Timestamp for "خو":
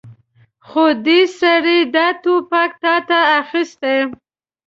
0.67-0.85